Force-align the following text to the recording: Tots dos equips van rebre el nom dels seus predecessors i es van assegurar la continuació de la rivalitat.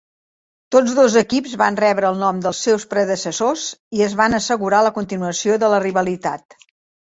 Tots 0.75 0.93
dos 0.99 1.17
equips 1.19 1.51
van 1.61 1.75
rebre 1.81 2.09
el 2.13 2.17
nom 2.21 2.39
dels 2.45 2.61
seus 2.67 2.85
predecessors 2.93 3.67
i 3.99 4.03
es 4.07 4.17
van 4.23 4.37
assegurar 4.39 4.81
la 4.89 4.95
continuació 4.97 5.61
de 5.67 5.71
la 5.75 5.85
rivalitat. 5.87 6.59